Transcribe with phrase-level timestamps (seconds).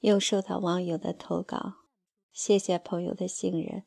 [0.00, 1.74] 又收到网友的投稿，
[2.32, 3.84] 谢谢朋友的信任，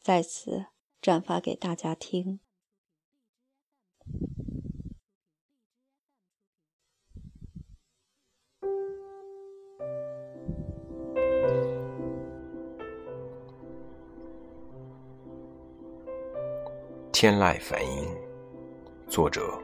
[0.00, 0.66] 在此
[1.00, 2.38] 转发给大家听。
[17.10, 18.08] 天籁梵音，
[19.08, 19.60] 作者：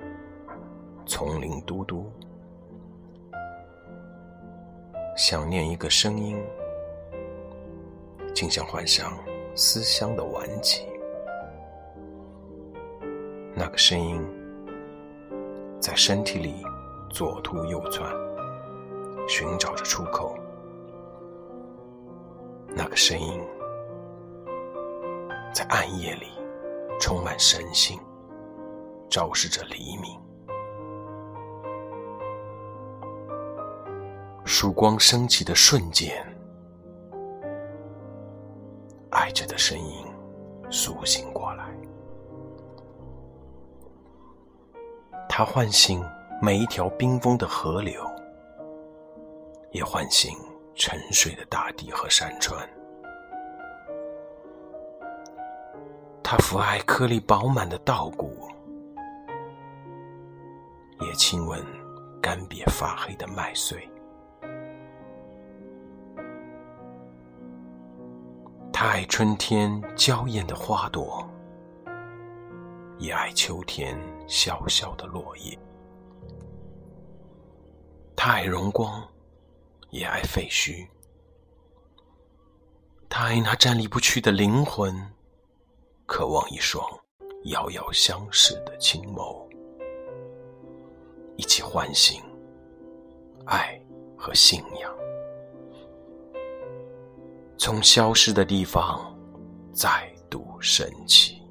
[1.07, 2.11] 丛林嘟嘟。
[5.17, 6.37] 想念一个声音，
[8.35, 9.17] 竟像幻想
[9.55, 10.85] 思乡的顽疾。
[13.55, 14.21] 那个声音
[15.79, 16.67] 在身体里
[17.11, 18.13] 左突右窜，
[19.29, 20.37] 寻找着出口。
[22.75, 23.41] 那个声音
[25.55, 26.27] 在暗夜里
[26.99, 28.01] 充满神性，
[29.09, 30.24] 昭示着黎明。
[34.45, 36.25] 曙光升起的瞬间，
[39.11, 40.07] 爱着的声音
[40.71, 41.65] 苏醒过来，
[45.29, 46.05] 它唤醒
[46.43, 48.05] 每一条冰封的河流，
[49.71, 50.37] 也唤醒
[50.75, 52.69] 沉睡的大地和山川。
[56.23, 58.47] 它抚爱颗粒饱满的稻谷，
[61.01, 61.65] 也亲吻
[62.21, 63.89] 干瘪发黑的麦穗。
[68.77, 71.25] 他爱春天娇艳的花朵，
[72.99, 75.57] 也爱秋天萧萧的落叶。
[78.17, 79.01] 他爱荣光，
[79.91, 80.89] 也爱废墟。
[83.09, 85.09] 他爱那站立不屈的灵魂，
[86.05, 86.85] 渴望一双
[87.45, 89.49] 遥遥相视的青眸，
[91.37, 92.21] 一起唤醒
[93.47, 93.81] 爱
[94.19, 94.93] 和信仰。
[97.65, 99.01] 从消失的地方
[99.73, 99.89] 再
[100.29, 101.44] 度升起。